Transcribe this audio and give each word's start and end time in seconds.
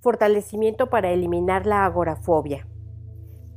Fortalecimiento 0.00 0.90
para 0.90 1.10
eliminar 1.10 1.66
la 1.66 1.84
agorafobia. 1.84 2.68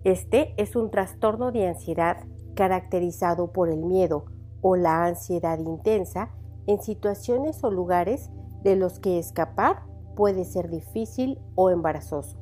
Este 0.04 0.56
es 0.58 0.76
un 0.76 0.90
trastorno 0.90 1.52
de 1.52 1.68
ansiedad 1.68 2.18
caracterizado 2.56 3.52
por 3.52 3.70
el 3.70 3.84
miedo 3.86 4.26
o 4.62 4.76
la 4.76 5.06
ansiedad 5.06 5.60
intensa 5.60 6.32
en 6.66 6.82
situaciones 6.82 7.64
o 7.64 7.70
lugares 7.70 8.32
de 8.64 8.76
los 8.76 9.00
que 9.00 9.20
escapar 9.20 9.84
puede 10.16 10.44
ser 10.44 10.72
difícil 10.72 11.40
o 11.54 11.70
embarazoso, 11.70 12.40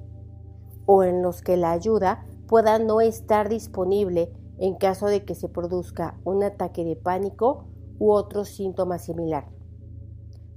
o 0.86 1.04
en 1.04 1.22
los 1.22 1.42
que 1.42 1.58
la 1.58 1.72
ayuda 1.72 2.26
pueda 2.48 2.80
no 2.80 3.02
estar 3.02 3.50
disponible 3.50 4.32
en 4.60 4.76
caso 4.76 5.08
de 5.08 5.26
que 5.26 5.36
se 5.36 5.50
produzca 5.50 6.18
un 6.24 6.42
ataque 6.42 6.86
de 6.86 6.96
pánico 6.96 7.66
u 8.00 8.12
otro 8.12 8.46
síntoma 8.46 8.98
similar. 8.98 9.50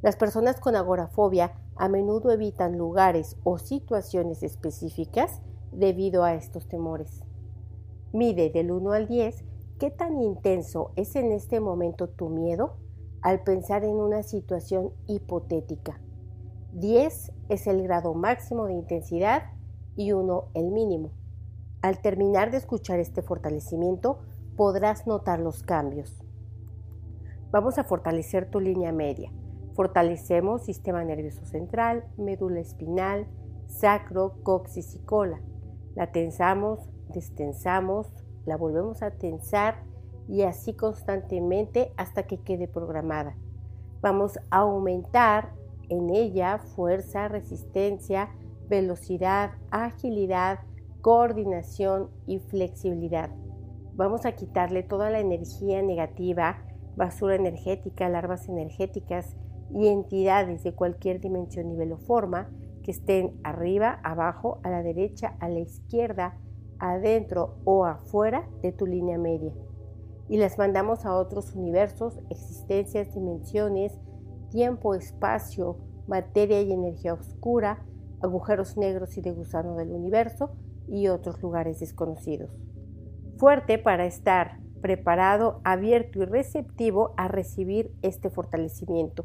Las 0.01 0.15
personas 0.15 0.61
con 0.61 0.77
agorafobia 0.77 1.55
a 1.77 1.89
menudo 1.89 2.30
evitan 2.30 2.77
lugares 2.79 3.36
o 3.45 3.59
situaciones 3.59 4.43
específicas 4.43 5.40
debido 5.72 6.25
a 6.25 6.35
estos 6.35 6.68
temores. 6.68 7.22
Mide 8.13 8.50
del 8.50 8.71
1 8.71 8.93
al 8.93 9.08
10 9.08 9.44
qué 9.79 9.90
tan 9.90 10.21
intenso 10.22 10.93
es 10.96 11.16
en 11.16 11.32
este 11.32 11.61
momento 11.61 12.08
tu 12.08 12.29
miedo 12.29 12.77
al 13.22 13.43
pensar 13.43 13.85
en 13.85 13.96
una 13.96 14.22
situación 14.22 14.93
hipotética. 15.07 16.00
10 16.75 17.32
es 17.49 17.66
el 17.66 17.82
grado 17.82 18.14
máximo 18.14 18.66
de 18.66 18.75
intensidad 18.75 19.44
y 19.96 20.13
1 20.13 20.44
el 20.54 20.71
mínimo. 20.71 21.11
Al 21.80 22.00
terminar 22.00 22.50
de 22.50 22.58
escuchar 22.58 23.00
este 23.00 23.22
fortalecimiento, 23.22 24.21
podrás 24.57 25.07
notar 25.07 25.41
los 25.41 25.63
cambios. 25.63 26.22
Vamos 27.50 27.79
a 27.79 27.85
fortalecer 27.85 28.50
tu 28.50 28.61
línea 28.61 28.93
media. 28.93 29.32
Fortalecemos 29.75 30.64
sistema 30.64 31.03
nervioso 31.04 31.44
central, 31.46 32.05
médula 32.17 32.61
espinal, 32.61 33.27
sacro, 33.67 34.34
coxis 34.42 34.94
y 34.94 34.98
cola. 34.98 35.41
La 35.94 36.12
tensamos, 36.12 36.80
destensamos, 37.08 38.12
la 38.44 38.56
volvemos 38.56 39.02
a 39.02 39.12
tensar 39.12 39.82
y 40.28 40.42
así 40.42 40.74
constantemente 40.74 41.92
hasta 41.97 42.24
que 42.24 42.38
quede 42.38 42.69
programada. 42.69 43.36
Vamos 44.00 44.38
a 44.50 44.58
aumentar 44.58 45.52
en 45.88 46.10
ella 46.10 46.58
fuerza, 46.58 47.28
resistencia, 47.28 48.30
velocidad, 48.69 49.52
agilidad, 49.70 50.60
coordinación 51.00 52.10
y 52.27 52.38
flexibilidad. 52.38 53.30
Vamos 53.94 54.25
a 54.25 54.32
quitarle 54.32 54.82
toda 54.82 55.10
la 55.10 55.20
energía 55.20 55.82
negativa, 55.82 56.64
basura 56.97 57.34
energética, 57.34 58.08
larvas 58.08 58.48
energéticas, 58.48 59.36
y 59.70 59.88
entidades 59.88 60.62
de 60.62 60.74
cualquier 60.74 61.20
dimensión, 61.20 61.68
nivel 61.68 61.92
o 61.92 61.98
forma 61.98 62.50
que 62.82 62.91
estén 62.91 63.38
arriba, 63.44 64.00
abajo, 64.02 64.60
a 64.62 64.70
la 64.70 64.82
derecha, 64.82 65.36
a 65.41 65.48
la 65.48 65.60
izquierda, 65.60 66.36
adentro 66.78 67.56
o 67.64 67.86
afuera 67.86 68.48
de 68.60 68.72
tu 68.72 68.86
línea 68.86 69.19
media. 69.19 69.52
Y 70.28 70.36
las 70.36 70.58
mandamos 70.58 71.06
a 71.06 71.14
otros 71.14 71.54
universos, 71.54 72.19
existencias, 72.30 73.14
dimensiones, 73.14 73.98
tiempo, 74.50 74.94
espacio, 74.94 75.78
materia 76.06 76.60
y 76.60 76.72
energía 76.72 77.14
oscura, 77.14 77.84
agujeros 78.20 78.76
negros 78.76 79.16
y 79.16 79.20
de 79.20 79.32
gusano 79.32 79.76
del 79.76 79.92
universo 79.92 80.50
y 80.88 81.08
otros 81.08 81.41
lugares 81.42 81.80
desconocidos. 81.80 82.50
Fuerte 83.36 83.78
para 83.78 84.06
estar 84.06 84.60
preparado, 84.80 85.60
abierto 85.64 86.20
y 86.20 86.24
receptivo 86.24 87.14
a 87.16 87.28
recibir 87.28 87.94
este 88.02 88.30
fortalecimiento 88.30 89.24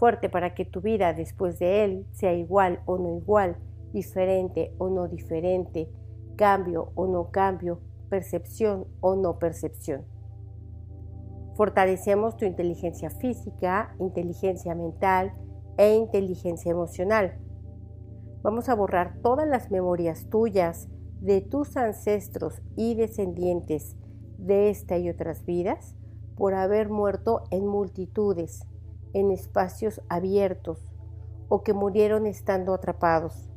fuerte 0.00 0.30
para 0.30 0.54
que 0.54 0.64
tu 0.64 0.80
vida 0.80 1.12
después 1.12 1.58
de 1.58 1.84
él 1.84 2.06
sea 2.12 2.32
igual 2.32 2.80
o 2.86 2.96
no 2.96 3.14
igual, 3.18 3.58
diferente 3.92 4.74
o 4.78 4.88
no 4.88 5.08
diferente, 5.08 5.90
cambio 6.36 6.90
o 6.94 7.06
no 7.06 7.30
cambio, 7.30 7.80
percepción 8.08 8.86
o 9.00 9.14
no 9.14 9.38
percepción. 9.38 10.06
Fortalecemos 11.54 12.38
tu 12.38 12.46
inteligencia 12.46 13.10
física, 13.10 13.94
inteligencia 14.00 14.74
mental 14.74 15.34
e 15.76 15.94
inteligencia 15.94 16.70
emocional. 16.70 17.38
Vamos 18.42 18.70
a 18.70 18.74
borrar 18.74 19.18
todas 19.20 19.46
las 19.46 19.70
memorias 19.70 20.30
tuyas 20.30 20.88
de 21.20 21.42
tus 21.42 21.76
ancestros 21.76 22.62
y 22.74 22.94
descendientes 22.94 23.96
de 24.38 24.70
esta 24.70 24.96
y 24.96 25.10
otras 25.10 25.44
vidas 25.44 25.94
por 26.36 26.54
haber 26.54 26.88
muerto 26.88 27.42
en 27.50 27.66
multitudes, 27.66 28.66
en 29.12 29.30
espacios 29.30 30.00
abiertos 30.08 30.90
o 31.48 31.62
que 31.62 31.72
murieron 31.72 32.26
estando 32.26 32.72
atrapados. 32.74 33.50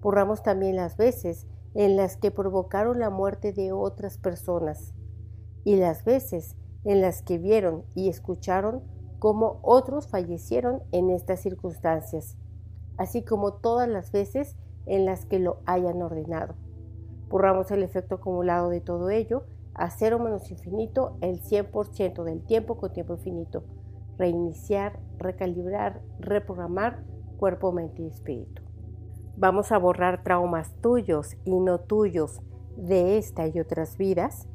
Borramos 0.00 0.42
también 0.42 0.76
las 0.76 0.96
veces 0.96 1.46
en 1.74 1.96
las 1.96 2.16
que 2.16 2.30
provocaron 2.30 2.98
la 2.98 3.10
muerte 3.10 3.52
de 3.52 3.72
otras 3.72 4.18
personas 4.18 4.92
y 5.64 5.76
las 5.76 6.04
veces 6.04 6.56
en 6.84 7.00
las 7.00 7.22
que 7.22 7.38
vieron 7.38 7.84
y 7.94 8.08
escucharon 8.08 8.82
cómo 9.18 9.60
otros 9.62 10.08
fallecieron 10.08 10.82
en 10.92 11.10
estas 11.10 11.40
circunstancias, 11.40 12.36
así 12.96 13.22
como 13.22 13.52
todas 13.52 13.88
las 13.88 14.10
veces 14.10 14.56
en 14.86 15.04
las 15.04 15.26
que 15.26 15.38
lo 15.38 15.60
hayan 15.66 16.02
ordenado. 16.02 16.54
Borramos 17.28 17.70
el 17.70 17.82
efecto 17.82 18.16
acumulado 18.16 18.70
de 18.70 18.80
todo 18.80 19.10
ello 19.10 19.44
a 19.74 19.90
cero 19.90 20.18
menos 20.18 20.50
infinito 20.50 21.16
el 21.20 21.40
100% 21.40 22.24
del 22.24 22.42
tiempo 22.42 22.76
con 22.76 22.92
tiempo 22.92 23.14
infinito 23.14 23.62
reiniciar, 24.20 25.00
recalibrar, 25.18 26.02
reprogramar 26.18 27.02
cuerpo, 27.38 27.72
mente 27.72 28.02
y 28.02 28.06
espíritu. 28.06 28.62
Vamos 29.36 29.72
a 29.72 29.78
borrar 29.78 30.22
traumas 30.22 30.74
tuyos 30.82 31.38
y 31.46 31.58
no 31.58 31.80
tuyos 31.80 32.42
de 32.76 33.16
esta 33.16 33.46
y 33.46 33.58
otras 33.58 33.96
vidas 33.96 34.46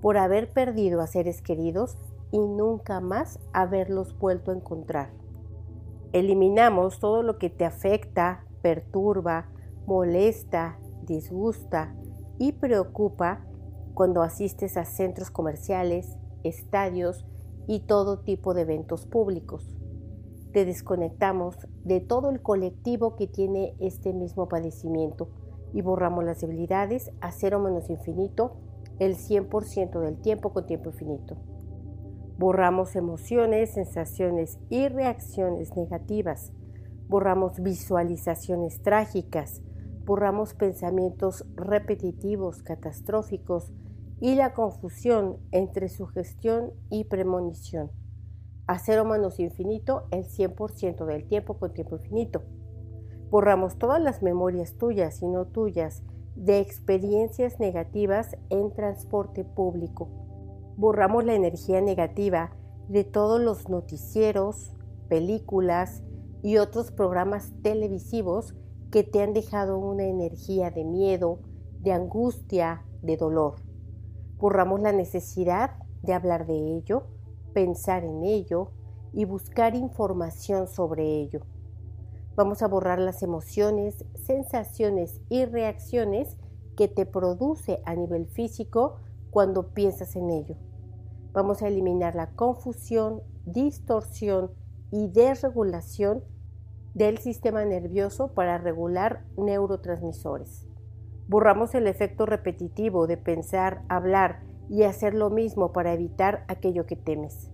por 0.00 0.16
haber 0.16 0.50
perdido 0.50 1.02
a 1.02 1.06
seres 1.06 1.42
queridos 1.42 1.98
y 2.32 2.38
nunca 2.38 3.00
más 3.00 3.38
haberlos 3.52 4.18
vuelto 4.18 4.50
a 4.50 4.54
encontrar. 4.54 5.10
Eliminamos 6.12 6.98
todo 6.98 7.22
lo 7.22 7.38
que 7.38 7.50
te 7.50 7.66
afecta, 7.66 8.46
perturba, 8.62 9.50
molesta, 9.86 10.78
disgusta 11.02 11.94
y 12.38 12.52
preocupa 12.52 13.44
cuando 13.92 14.22
asistes 14.22 14.78
a 14.78 14.86
centros 14.86 15.30
comerciales, 15.30 16.16
estadios, 16.42 17.26
y 17.66 17.80
todo 17.80 18.20
tipo 18.20 18.54
de 18.54 18.62
eventos 18.62 19.06
públicos. 19.06 19.74
Te 20.52 20.64
desconectamos 20.64 21.56
de 21.84 22.00
todo 22.00 22.30
el 22.30 22.40
colectivo 22.40 23.16
que 23.16 23.26
tiene 23.26 23.74
este 23.80 24.12
mismo 24.12 24.48
padecimiento 24.48 25.28
y 25.72 25.82
borramos 25.82 26.24
las 26.24 26.40
debilidades 26.40 27.10
a 27.20 27.32
cero 27.32 27.58
menos 27.58 27.90
infinito 27.90 28.56
el 29.00 29.16
100% 29.16 30.00
del 30.00 30.20
tiempo 30.20 30.52
con 30.52 30.66
tiempo 30.66 30.90
infinito. 30.90 31.36
Borramos 32.38 32.96
emociones, 32.96 33.74
sensaciones 33.74 34.58
y 34.68 34.88
reacciones 34.88 35.76
negativas. 35.76 36.52
Borramos 37.08 37.60
visualizaciones 37.60 38.82
trágicas. 38.82 39.62
Borramos 40.04 40.54
pensamientos 40.54 41.46
repetitivos, 41.54 42.62
catastróficos, 42.62 43.72
y 44.20 44.34
la 44.34 44.54
confusión 44.54 45.38
entre 45.50 45.88
sugestión 45.88 46.72
y 46.90 47.04
premonición. 47.04 47.90
A 48.66 48.78
cero 48.78 49.04
menos 49.04 49.40
infinito 49.40 50.06
el 50.10 50.24
100% 50.24 51.04
del 51.04 51.26
tiempo 51.26 51.58
con 51.58 51.74
tiempo 51.74 51.96
infinito. 51.96 52.42
Borramos 53.30 53.78
todas 53.78 54.00
las 54.00 54.22
memorias 54.22 54.78
tuyas 54.78 55.20
y 55.22 55.28
no 55.28 55.46
tuyas 55.46 56.02
de 56.34 56.60
experiencias 56.60 57.60
negativas 57.60 58.36
en 58.50 58.72
transporte 58.72 59.44
público. 59.44 60.08
Borramos 60.76 61.24
la 61.24 61.34
energía 61.34 61.80
negativa 61.80 62.56
de 62.88 63.04
todos 63.04 63.40
los 63.40 63.68
noticieros, 63.68 64.72
películas 65.08 66.02
y 66.42 66.58
otros 66.58 66.90
programas 66.90 67.52
televisivos 67.62 68.54
que 68.90 69.02
te 69.02 69.22
han 69.22 69.32
dejado 69.32 69.78
una 69.78 70.04
energía 70.04 70.70
de 70.70 70.84
miedo, 70.84 71.40
de 71.80 71.92
angustia, 71.92 72.84
de 73.02 73.16
dolor. 73.16 73.63
Borramos 74.44 74.82
la 74.82 74.92
necesidad 74.92 75.70
de 76.02 76.12
hablar 76.12 76.46
de 76.46 76.76
ello, 76.76 77.04
pensar 77.54 78.04
en 78.04 78.24
ello 78.24 78.72
y 79.14 79.24
buscar 79.24 79.74
información 79.74 80.68
sobre 80.68 81.06
ello. 81.06 81.40
Vamos 82.36 82.60
a 82.60 82.68
borrar 82.68 82.98
las 82.98 83.22
emociones, 83.22 84.04
sensaciones 84.12 85.22
y 85.30 85.46
reacciones 85.46 86.36
que 86.76 86.88
te 86.88 87.06
produce 87.06 87.80
a 87.86 87.94
nivel 87.94 88.26
físico 88.26 88.96
cuando 89.30 89.72
piensas 89.72 90.14
en 90.14 90.28
ello. 90.28 90.56
Vamos 91.32 91.62
a 91.62 91.68
eliminar 91.68 92.14
la 92.14 92.32
confusión, 92.32 93.22
distorsión 93.46 94.50
y 94.90 95.08
desregulación 95.08 96.22
del 96.92 97.16
sistema 97.16 97.64
nervioso 97.64 98.34
para 98.34 98.58
regular 98.58 99.24
neurotransmisores. 99.38 100.66
Borramos 101.26 101.74
el 101.74 101.86
efecto 101.86 102.26
repetitivo 102.26 103.06
de 103.06 103.16
pensar, 103.16 103.82
hablar 103.88 104.42
y 104.68 104.82
hacer 104.82 105.14
lo 105.14 105.30
mismo 105.30 105.72
para 105.72 105.92
evitar 105.92 106.44
aquello 106.48 106.86
que 106.86 106.96
temes. 106.96 107.50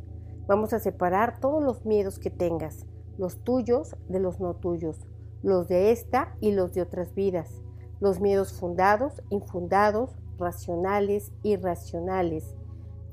Vamos 0.46 0.72
a 0.72 0.80
separar 0.80 1.38
todos 1.38 1.62
los 1.62 1.84
miedos 1.84 2.18
que 2.18 2.30
tengas, 2.30 2.86
los 3.18 3.44
tuyos 3.44 3.96
de 4.08 4.18
los 4.18 4.40
no 4.40 4.54
tuyos, 4.54 5.06
los 5.42 5.68
de 5.68 5.92
esta 5.92 6.34
y 6.40 6.52
los 6.52 6.74
de 6.74 6.82
otras 6.82 7.14
vidas, 7.14 7.62
los 8.00 8.20
miedos 8.20 8.52
fundados, 8.52 9.22
infundados, 9.30 10.16
racionales, 10.38 11.32
irracionales, 11.42 12.54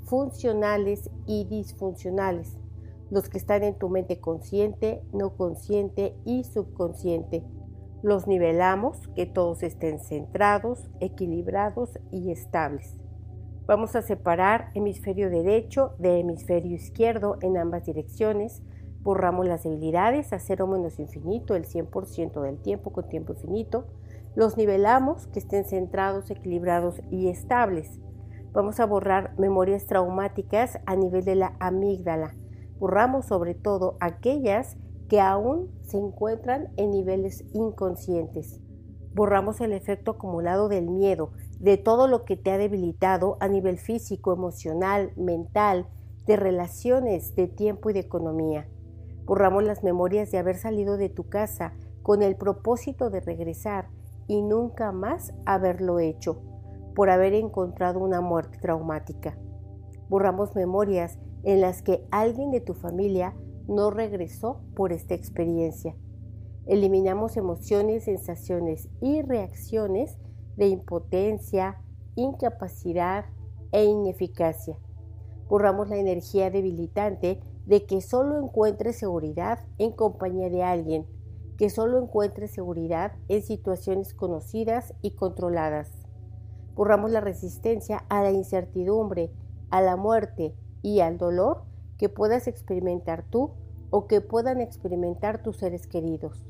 funcionales 0.05 1.11
y 1.25 1.45
disfuncionales, 1.45 2.57
los 3.11 3.29
que 3.29 3.37
están 3.37 3.63
en 3.63 3.77
tu 3.77 3.89
mente 3.89 4.19
consciente, 4.19 5.03
no 5.13 5.35
consciente 5.35 6.15
y 6.25 6.43
subconsciente. 6.45 7.43
Los 8.03 8.27
nivelamos, 8.27 9.07
que 9.15 9.25
todos 9.25 9.63
estén 9.63 9.99
centrados, 9.99 10.89
equilibrados 10.99 11.99
y 12.11 12.31
estables. 12.31 12.97
Vamos 13.65 13.95
a 13.95 14.01
separar 14.01 14.71
hemisferio 14.75 15.29
derecho 15.29 15.95
de 15.97 16.19
hemisferio 16.19 16.75
izquierdo 16.75 17.37
en 17.41 17.57
ambas 17.57 17.85
direcciones. 17.85 18.61
Borramos 19.01 19.47
las 19.47 19.63
debilidades 19.63 20.31
a 20.31 20.39
cero 20.39 20.67
menos 20.67 20.99
infinito 20.99 21.55
el 21.55 21.65
100% 21.65 22.41
del 22.41 22.61
tiempo 22.61 22.91
con 22.91 23.09
tiempo 23.09 23.33
infinito. 23.33 23.87
Los 24.35 24.57
nivelamos, 24.57 25.27
que 25.27 25.39
estén 25.39 25.65
centrados, 25.65 26.29
equilibrados 26.29 27.01
y 27.09 27.29
estables. 27.29 27.99
Vamos 28.53 28.79
a 28.79 28.85
borrar 28.85 29.33
memorias 29.37 29.85
traumáticas 29.85 30.79
a 30.85 30.95
nivel 30.95 31.25
de 31.25 31.35
la 31.35 31.55
amígdala 31.59 32.35
Borramos 32.79 33.25
sobre 33.25 33.55
todo 33.55 33.97
aquellas 33.99 34.77
que 35.07 35.21
aún 35.21 35.71
se 35.83 35.97
encuentran 35.97 36.69
en 36.77 36.91
niveles 36.91 37.45
inconscientes. 37.53 38.59
Borramos 39.13 39.61
el 39.61 39.73
efecto 39.73 40.11
acumulado 40.11 40.69
del 40.69 40.89
miedo, 40.89 41.31
de 41.59 41.77
todo 41.77 42.07
lo 42.07 42.23
que 42.23 42.37
te 42.37 42.51
ha 42.51 42.57
debilitado 42.57 43.37
a 43.39 43.47
nivel 43.47 43.77
físico, 43.77 44.33
emocional, 44.33 45.11
mental, 45.15 45.87
de 46.27 46.35
relaciones, 46.35 47.35
de 47.35 47.47
tiempo 47.47 47.89
y 47.89 47.93
de 47.93 48.01
economía. 48.01 48.67
Borramos 49.25 49.63
las 49.63 49.83
memorias 49.83 50.29
de 50.31 50.37
haber 50.37 50.57
salido 50.57 50.97
de 50.97 51.09
tu 51.09 51.29
casa 51.29 51.73
con 52.03 52.21
el 52.21 52.35
propósito 52.35 53.09
de 53.09 53.21
regresar 53.21 53.89
y 54.27 54.41
nunca 54.41 54.91
más 54.91 55.33
haberlo 55.45 55.99
hecho, 55.99 56.41
por 56.95 57.09
haber 57.09 57.33
encontrado 57.33 57.99
una 57.99 58.21
muerte 58.21 58.57
traumática. 58.59 59.37
Borramos 60.09 60.55
memorias 60.55 61.17
en 61.43 61.61
las 61.61 61.81
que 61.81 62.05
alguien 62.11 62.51
de 62.51 62.61
tu 62.61 62.73
familia 62.73 63.33
no 63.67 63.91
regresó 63.91 64.61
por 64.75 64.93
esta 64.93 65.13
experiencia. 65.13 65.95
Eliminamos 66.65 67.37
emociones, 67.37 68.05
sensaciones 68.05 68.89
y 69.01 69.21
reacciones 69.21 70.17
de 70.55 70.67
impotencia, 70.67 71.81
incapacidad 72.15 73.25
e 73.71 73.85
ineficacia. 73.85 74.77
Borramos 75.47 75.89
la 75.89 75.97
energía 75.97 76.49
debilitante 76.49 77.39
de 77.65 77.85
que 77.85 78.01
solo 78.01 78.37
encuentres 78.39 78.97
seguridad 78.97 79.59
en 79.77 79.91
compañía 79.91 80.49
de 80.49 80.63
alguien, 80.63 81.05
que 81.57 81.69
solo 81.69 82.01
encuentres 82.01 82.51
seguridad 82.51 83.13
en 83.27 83.41
situaciones 83.41 84.13
conocidas 84.13 84.93
y 85.01 85.11
controladas. 85.11 85.91
Borramos 86.75 87.11
la 87.11 87.21
resistencia 87.21 88.05
a 88.09 88.21
la 88.21 88.31
incertidumbre, 88.31 89.31
a 89.69 89.81
la 89.81 89.95
muerte, 89.95 90.53
y 90.81 91.01
al 91.01 91.17
dolor 91.17 91.63
que 91.97 92.09
puedas 92.09 92.47
experimentar 92.47 93.23
tú 93.23 93.51
o 93.89 94.07
que 94.07 94.21
puedan 94.21 94.61
experimentar 94.61 95.41
tus 95.41 95.57
seres 95.57 95.87
queridos. 95.87 96.45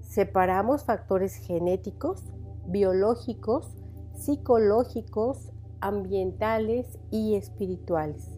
Separamos 0.00 0.84
factores 0.84 1.36
genéticos, 1.36 2.22
biológicos, 2.66 3.74
psicológicos, 4.14 5.52
ambientales 5.80 6.98
y 7.10 7.36
espirituales. 7.36 8.28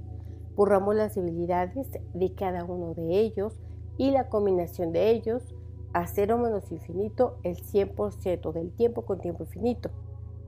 Borramos 0.56 0.94
las 0.94 1.14
debilidades 1.14 1.88
de 2.12 2.34
cada 2.34 2.64
uno 2.64 2.92
de 2.94 3.20
ellos 3.20 3.54
y 3.96 4.10
la 4.10 4.28
combinación 4.28 4.92
de 4.92 5.10
ellos 5.10 5.54
a 5.92 6.06
cero 6.06 6.38
menos 6.38 6.70
infinito 6.70 7.38
el 7.42 7.56
100% 7.56 8.52
del 8.52 8.72
tiempo 8.72 9.02
con 9.02 9.20
tiempo 9.20 9.44
infinito. 9.44 9.90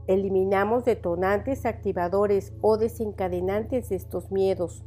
Eliminamos 0.06 0.84
detonantes, 0.84 1.64
activadores 1.64 2.52
o 2.60 2.76
desencadenantes 2.76 3.88
de 3.88 3.96
estos 3.96 4.30
miedos, 4.30 4.84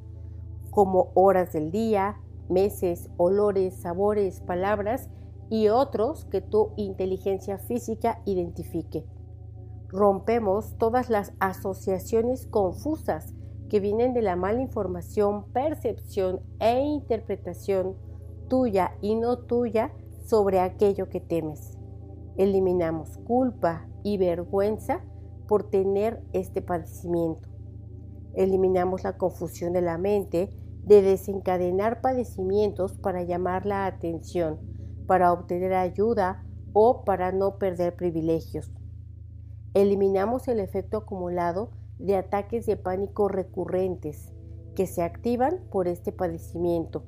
como 0.75 1.13
horas 1.13 1.53
del 1.53 1.71
día, 1.71 2.17
meses, 2.49 3.09
olores, 3.15 3.75
sabores, 3.75 4.41
palabras 4.41 5.09
y 5.49 5.69
otros 5.69 6.25
que 6.25 6.41
tu 6.41 6.73
inteligencia 6.75 7.57
física 7.57 8.21
identifique. 8.25 9.05
Rompemos 9.87 10.77
todas 10.77 11.09
las 11.09 11.31
asociaciones 11.39 12.45
confusas 12.47 13.33
que 13.69 13.79
vienen 13.79 14.13
de 14.13 14.21
la 14.21 14.35
mala 14.35 14.59
información, 14.59 15.45
percepción 15.53 16.41
e 16.59 16.81
interpretación 16.81 17.95
tuya 18.49 18.97
y 18.99 19.15
no 19.15 19.37
tuya 19.37 19.93
sobre 20.25 20.59
aquello 20.59 21.07
que 21.07 21.21
temes. 21.21 21.77
Eliminamos 22.35 23.17
culpa 23.19 23.87
y 24.03 24.17
vergüenza 24.17 25.05
por 25.47 25.69
tener 25.69 26.21
este 26.33 26.61
padecimiento. 26.61 27.47
Eliminamos 28.33 29.05
la 29.05 29.17
confusión 29.17 29.71
de 29.71 29.81
la 29.81 29.97
mente 29.97 30.49
de 30.85 31.01
desencadenar 31.01 32.01
padecimientos 32.01 32.93
para 32.93 33.23
llamar 33.23 33.65
la 33.65 33.85
atención, 33.87 34.59
para 35.07 35.33
obtener 35.33 35.73
ayuda 35.73 36.45
o 36.73 37.03
para 37.03 37.31
no 37.31 37.57
perder 37.57 37.95
privilegios. 37.95 38.71
Eliminamos 39.73 40.47
el 40.47 40.59
efecto 40.59 40.97
acumulado 40.97 41.71
de 41.97 42.15
ataques 42.15 42.65
de 42.65 42.77
pánico 42.77 43.27
recurrentes 43.27 44.31
que 44.75 44.85
se 44.85 45.01
activan 45.01 45.61
por 45.71 45.87
este 45.87 46.11
padecimiento. 46.11 47.03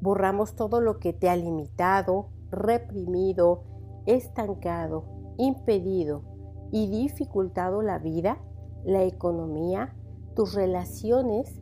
Borramos 0.00 0.54
todo 0.54 0.80
lo 0.80 0.98
que 0.98 1.12
te 1.12 1.28
ha 1.28 1.36
limitado, 1.36 2.28
reprimido, 2.50 3.64
estancado, 4.06 5.04
impedido 5.38 6.22
y 6.70 6.88
dificultado 6.88 7.82
la 7.82 7.98
vida, 7.98 8.38
la 8.84 9.04
economía, 9.04 9.94
tus 10.34 10.54
relaciones 10.54 11.59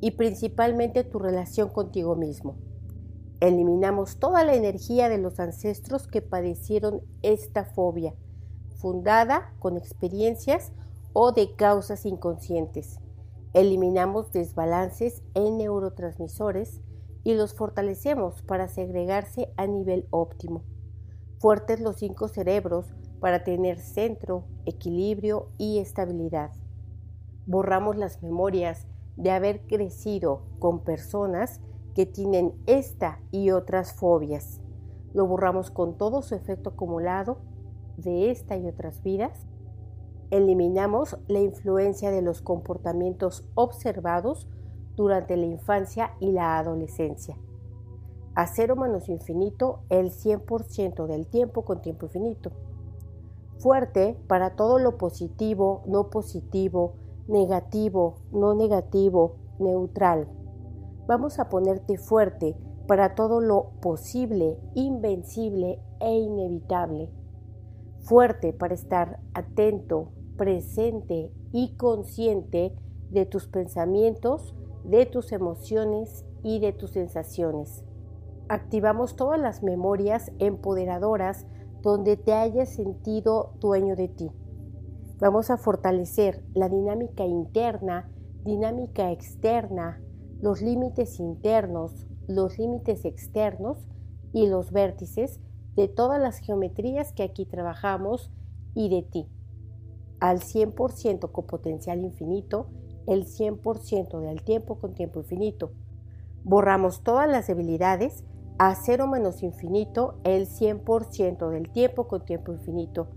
y 0.00 0.12
principalmente 0.12 1.04
tu 1.04 1.18
relación 1.18 1.68
contigo 1.68 2.16
mismo. 2.16 2.56
Eliminamos 3.40 4.18
toda 4.18 4.42
la 4.42 4.54
energía 4.54 5.08
de 5.08 5.18
los 5.18 5.38
ancestros 5.38 6.08
que 6.08 6.22
padecieron 6.22 7.02
esta 7.22 7.64
fobia, 7.64 8.14
fundada 8.78 9.54
con 9.60 9.76
experiencias 9.76 10.72
o 11.12 11.32
de 11.32 11.54
causas 11.54 12.04
inconscientes. 12.04 12.98
Eliminamos 13.54 14.32
desbalances 14.32 15.22
en 15.34 15.58
neurotransmisores 15.58 16.80
y 17.22 17.34
los 17.34 17.54
fortalecemos 17.54 18.42
para 18.42 18.66
segregarse 18.66 19.52
a 19.56 19.66
nivel 19.66 20.06
óptimo. 20.10 20.64
Fuertes 21.38 21.78
los 21.80 21.96
cinco 21.96 22.26
cerebros 22.26 22.86
para 23.20 23.44
tener 23.44 23.78
centro, 23.78 24.44
equilibrio 24.66 25.50
y 25.58 25.78
estabilidad. 25.78 26.50
Borramos 27.46 27.96
las 27.96 28.20
memorias 28.22 28.87
de 29.18 29.30
haber 29.32 29.60
crecido 29.66 30.42
con 30.58 30.80
personas 30.80 31.60
que 31.94 32.06
tienen 32.06 32.54
esta 32.66 33.20
y 33.30 33.50
otras 33.50 33.92
fobias. 33.92 34.60
Lo 35.12 35.26
borramos 35.26 35.70
con 35.70 35.98
todo 35.98 36.22
su 36.22 36.34
efecto 36.34 36.70
acumulado 36.70 37.38
de 37.96 38.30
esta 38.30 38.56
y 38.56 38.66
otras 38.66 39.02
vidas. 39.02 39.46
Eliminamos 40.30 41.18
la 41.26 41.40
influencia 41.40 42.10
de 42.10 42.22
los 42.22 42.40
comportamientos 42.40 43.44
observados 43.54 44.46
durante 44.94 45.36
la 45.36 45.46
infancia 45.46 46.14
y 46.20 46.32
la 46.32 46.58
adolescencia. 46.58 47.36
A 48.34 48.46
cero 48.46 48.76
infinito 49.08 49.80
el 49.88 50.12
100% 50.12 51.06
del 51.06 51.26
tiempo 51.26 51.64
con 51.64 51.82
tiempo 51.82 52.06
infinito. 52.06 52.52
Fuerte 53.58 54.16
para 54.28 54.54
todo 54.54 54.78
lo 54.78 54.96
positivo, 54.96 55.82
no 55.86 56.10
positivo, 56.10 56.94
negativo, 57.28 58.16
no 58.32 58.54
negativo, 58.54 59.36
neutral. 59.58 60.28
Vamos 61.06 61.38
a 61.38 61.48
ponerte 61.48 61.98
fuerte 61.98 62.56
para 62.86 63.14
todo 63.14 63.40
lo 63.40 63.72
posible, 63.80 64.58
invencible 64.74 65.80
e 66.00 66.14
inevitable. 66.16 67.10
Fuerte 68.00 68.52
para 68.52 68.74
estar 68.74 69.20
atento, 69.34 70.12
presente 70.36 71.30
y 71.52 71.76
consciente 71.76 72.74
de 73.10 73.26
tus 73.26 73.46
pensamientos, 73.46 74.54
de 74.84 75.04
tus 75.04 75.32
emociones 75.32 76.24
y 76.42 76.60
de 76.60 76.72
tus 76.72 76.92
sensaciones. 76.92 77.84
Activamos 78.48 79.16
todas 79.16 79.38
las 79.38 79.62
memorias 79.62 80.32
empoderadoras 80.38 81.46
donde 81.82 82.16
te 82.16 82.32
hayas 82.32 82.70
sentido 82.70 83.52
dueño 83.60 83.94
de 83.96 84.08
ti. 84.08 84.30
Vamos 85.20 85.50
a 85.50 85.56
fortalecer 85.56 86.44
la 86.54 86.68
dinámica 86.68 87.24
interna, 87.24 88.08
dinámica 88.44 89.10
externa, 89.10 90.00
los 90.40 90.62
límites 90.62 91.18
internos, 91.18 92.06
los 92.28 92.56
límites 92.56 93.04
externos 93.04 93.78
y 94.32 94.46
los 94.46 94.70
vértices 94.70 95.40
de 95.74 95.88
todas 95.88 96.20
las 96.20 96.38
geometrías 96.38 97.12
que 97.12 97.24
aquí 97.24 97.46
trabajamos 97.46 98.30
y 98.74 98.90
de 98.90 99.02
ti. 99.02 99.26
Al 100.20 100.38
100% 100.38 101.32
con 101.32 101.46
potencial 101.46 102.00
infinito, 102.04 102.68
el 103.08 103.24
100% 103.26 104.20
del 104.20 104.44
tiempo 104.44 104.78
con 104.78 104.94
tiempo 104.94 105.18
infinito. 105.20 105.72
Borramos 106.44 107.02
todas 107.02 107.28
las 107.28 107.48
debilidades 107.48 108.22
a 108.58 108.74
cero 108.76 109.08
menos 109.08 109.42
infinito 109.42 110.20
el 110.22 110.46
100% 110.46 111.50
del 111.50 111.70
tiempo 111.70 112.06
con 112.06 112.24
tiempo 112.24 112.52
infinito. 112.52 113.08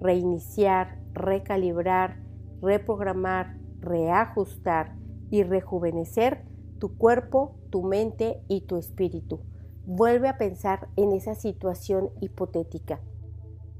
Reiniciar, 0.00 0.98
recalibrar, 1.12 2.22
reprogramar, 2.62 3.58
reajustar 3.80 4.96
y 5.30 5.42
rejuvenecer 5.42 6.44
tu 6.78 6.96
cuerpo, 6.96 7.56
tu 7.70 7.82
mente 7.82 8.42
y 8.48 8.62
tu 8.62 8.76
espíritu. 8.76 9.40
Vuelve 9.86 10.28
a 10.28 10.38
pensar 10.38 10.88
en 10.96 11.12
esa 11.12 11.34
situación 11.34 12.10
hipotética 12.20 13.00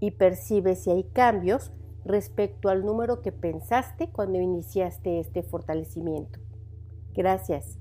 y 0.01 0.13
percibe 0.13 0.77
si 0.77 0.91
hay 0.91 1.05
cambios 1.05 1.73
respecto 2.05 2.69
al 2.69 2.85
número 2.85 3.23
que 3.23 3.33
pensaste 3.33 4.11
cuando 4.11 4.41
iniciaste 4.41 5.21
este 5.21 5.43
fortalecimiento. 5.43 6.41
Gracias. 7.15 7.79